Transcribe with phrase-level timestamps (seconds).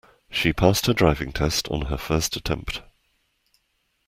[0.31, 2.81] She passed her driving test on her first attempt.